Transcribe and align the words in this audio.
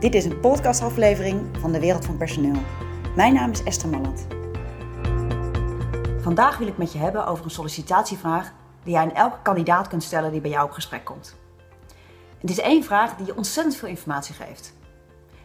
Dit 0.00 0.14
is 0.14 0.24
een 0.24 0.40
podcastaflevering 0.40 1.58
van 1.60 1.72
de 1.72 1.80
Wereld 1.80 2.04
van 2.04 2.16
Personeel. 2.16 2.62
Mijn 3.16 3.34
naam 3.34 3.50
is 3.50 3.62
Esther 3.62 3.88
Malland. 3.88 4.26
Vandaag 6.20 6.58
wil 6.58 6.66
ik 6.66 6.76
met 6.76 6.92
je 6.92 6.98
hebben 6.98 7.26
over 7.26 7.44
een 7.44 7.50
sollicitatievraag 7.50 8.52
die 8.82 8.92
jij 8.92 9.02
aan 9.02 9.14
elke 9.14 9.36
kandidaat 9.42 9.88
kunt 9.88 10.02
stellen 10.02 10.32
die 10.32 10.40
bij 10.40 10.50
jou 10.50 10.64
op 10.64 10.70
gesprek 10.70 11.04
komt. 11.04 11.36
Het 12.38 12.50
is 12.50 12.60
één 12.60 12.84
vraag 12.84 13.16
die 13.16 13.26
je 13.26 13.36
ontzettend 13.36 13.76
veel 13.76 13.88
informatie 13.88 14.34
geeft. 14.34 14.74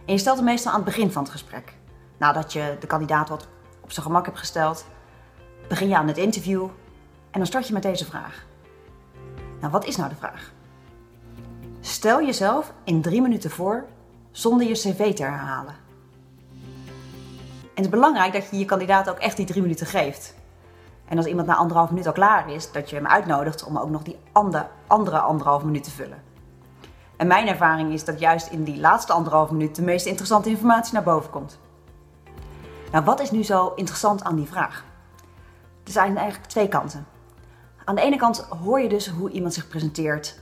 En 0.06 0.14
je 0.14 0.20
stelt 0.20 0.38
hem 0.38 0.46
meestal 0.46 0.72
aan 0.72 0.82
het 0.82 0.88
begin 0.88 1.12
van 1.12 1.24
het 1.24 1.32
gesprek. 1.32 1.74
Nadat 2.18 2.54
je 2.54 2.78
de 2.80 2.88
kandidaat 2.88 3.30
wat 3.30 3.48
op 3.82 3.92
zijn 3.92 4.06
gemak 4.06 4.26
hebt 4.26 4.40
gesteld, 4.40 4.86
begin 5.68 5.88
je 5.88 5.98
aan 5.98 6.08
het 6.08 6.18
interview 6.18 6.64
en 7.32 7.40
dan 7.40 7.46
start 7.46 7.68
je 7.68 7.74
met 7.74 7.84
deze 7.84 8.06
vraag. 8.06 8.46
Nou, 9.60 9.72
wat 9.72 9.86
is 9.86 9.96
nou 9.96 10.10
de 10.10 10.16
vraag? 10.16 10.52
Stel 11.80 12.22
jezelf 12.22 12.74
in 12.84 13.02
drie 13.02 13.22
minuten 13.22 13.50
voor 13.50 13.86
zonder 14.38 14.68
je 14.68 14.74
cv 14.74 15.14
te 15.16 15.24
herhalen. 15.24 15.76
En 17.64 17.84
het 17.84 17.86
is 17.86 17.90
belangrijk 17.90 18.34
dat 18.34 18.50
je 18.52 18.58
je 18.58 18.66
kandidaat 18.66 19.10
ook 19.10 19.18
echt 19.18 19.38
die 19.38 19.46
drie 19.46 19.62
minuten 19.62 19.88
geeft. 19.88 20.36
En 21.06 21.18
als 21.18 21.26
iemand 21.26 21.48
na 21.48 21.56
anderhalf 21.56 21.90
minuut 21.90 22.08
al 22.08 22.14
klaar 22.14 22.52
is, 22.52 22.72
dat 22.72 22.90
je 22.90 22.96
hem 22.96 23.08
uitnodigt 23.08 23.64
om 23.64 23.78
ook 23.78 23.90
nog 23.90 24.04
die 24.04 24.18
andere, 24.32 24.68
andere 24.88 25.20
anderhalf 25.20 25.64
minuut 25.64 25.84
te 25.84 25.92
vullen. 25.92 26.24
En 27.16 27.28
mijn 27.28 27.48
ervaring 27.48 27.94
is 27.94 28.06
dat 28.06 28.20
juist 28.20 28.48
in 28.48 28.64
die 28.64 28.80
laatste 28.80 29.14
anderhalf 29.14 29.52
minuut 29.52 29.76
de 29.76 29.82
meest 29.82 30.06
interessante 30.06 30.50
informatie 30.50 30.94
naar 30.94 31.04
boven 31.04 31.30
komt. 31.30 31.60
Nou, 32.92 33.06
wat 33.06 33.20
is 33.20 33.32
nu 33.32 33.44
zo 33.44 33.74
interessant 33.76 34.24
aan 34.24 34.36
die 34.36 34.48
vraag? 34.48 34.84
Er 35.84 35.92
zijn 35.92 36.18
eigenlijk 36.18 36.50
twee 36.50 36.68
kanten. 36.68 37.08
Aan 37.84 37.96
de 37.96 38.02
ene 38.02 38.18
kant 38.18 38.48
hoor 38.64 38.80
je 38.80 38.90
dus 38.90 39.10
hoe 39.10 39.30
iemand 39.30 39.54
zich 39.54 39.68
presenteert, 39.68 40.40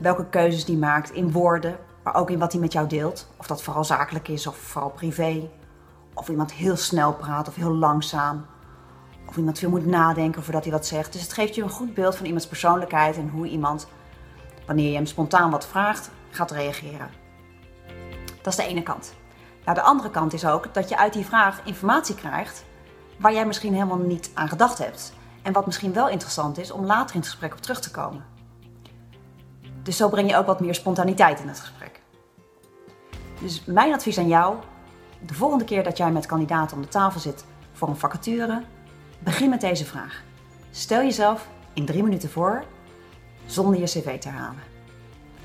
welke 0.00 0.28
keuzes 0.28 0.64
die 0.64 0.76
maakt 0.76 1.10
in 1.10 1.32
woorden, 1.32 1.78
maar 2.02 2.14
ook 2.14 2.30
in 2.30 2.38
wat 2.38 2.52
hij 2.52 2.60
met 2.60 2.72
jou 2.72 2.86
deelt. 2.88 3.28
Of 3.36 3.46
dat 3.46 3.62
vooral 3.62 3.84
zakelijk 3.84 4.28
is 4.28 4.46
of 4.46 4.56
vooral 4.56 4.90
privé. 4.90 5.48
Of 6.14 6.28
iemand 6.28 6.52
heel 6.52 6.76
snel 6.76 7.12
praat 7.12 7.48
of 7.48 7.54
heel 7.54 7.74
langzaam. 7.74 8.46
Of 9.28 9.36
iemand 9.36 9.58
veel 9.58 9.70
moet 9.70 9.86
nadenken 9.86 10.42
voordat 10.42 10.62
hij 10.62 10.72
wat 10.72 10.86
zegt. 10.86 11.12
Dus 11.12 11.22
het 11.22 11.32
geeft 11.32 11.54
je 11.54 11.62
een 11.62 11.68
goed 11.68 11.94
beeld 11.94 12.16
van 12.16 12.26
iemands 12.26 12.46
persoonlijkheid 12.46 13.16
en 13.16 13.28
hoe 13.28 13.46
iemand, 13.46 13.86
wanneer 14.66 14.88
je 14.88 14.96
hem 14.96 15.06
spontaan 15.06 15.50
wat 15.50 15.66
vraagt, 15.66 16.10
gaat 16.30 16.50
reageren. 16.50 17.10
Dat 18.42 18.52
is 18.52 18.64
de 18.64 18.66
ene 18.66 18.82
kant. 18.82 19.14
Nou, 19.64 19.76
de 19.76 19.82
andere 19.82 20.10
kant 20.10 20.32
is 20.32 20.46
ook 20.46 20.74
dat 20.74 20.88
je 20.88 20.96
uit 20.96 21.12
die 21.12 21.26
vraag 21.26 21.60
informatie 21.64 22.14
krijgt 22.14 22.64
waar 23.16 23.32
jij 23.32 23.46
misschien 23.46 23.72
helemaal 23.72 23.98
niet 23.98 24.30
aan 24.34 24.48
gedacht 24.48 24.78
hebt. 24.78 25.12
En 25.42 25.52
wat 25.52 25.66
misschien 25.66 25.92
wel 25.92 26.08
interessant 26.08 26.58
is 26.58 26.70
om 26.70 26.84
later 26.84 27.14
in 27.14 27.20
het 27.20 27.30
gesprek 27.30 27.52
op 27.52 27.60
terug 27.60 27.80
te 27.80 27.90
komen. 27.90 28.24
Dus 29.82 29.96
zo 29.96 30.08
breng 30.08 30.30
je 30.30 30.36
ook 30.36 30.46
wat 30.46 30.60
meer 30.60 30.74
spontaniteit 30.74 31.40
in 31.40 31.48
het 31.48 31.60
gesprek. 31.60 32.00
Dus 33.40 33.64
mijn 33.64 33.92
advies 33.92 34.18
aan 34.18 34.28
jou, 34.28 34.56
de 35.20 35.34
volgende 35.34 35.64
keer 35.64 35.82
dat 35.82 35.96
jij 35.96 36.10
met 36.10 36.26
kandidaten 36.26 36.76
om 36.76 36.82
de 36.82 36.88
tafel 36.88 37.20
zit 37.20 37.44
voor 37.72 37.88
een 37.88 37.96
vacature, 37.96 38.62
begin 39.18 39.50
met 39.50 39.60
deze 39.60 39.84
vraag. 39.84 40.22
Stel 40.70 41.00
jezelf 41.02 41.48
in 41.72 41.86
drie 41.86 42.02
minuten 42.02 42.30
voor 42.30 42.64
zonder 43.46 43.80
je 43.80 43.84
cv 43.84 44.18
te 44.18 44.28
herhalen. 44.28 44.62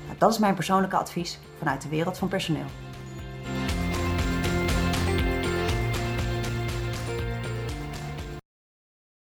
Nou, 0.06 0.18
dat 0.18 0.32
is 0.32 0.38
mijn 0.38 0.54
persoonlijke 0.54 0.96
advies 0.96 1.38
vanuit 1.58 1.82
de 1.82 1.88
wereld 1.88 2.18
van 2.18 2.28
personeel. 2.28 2.66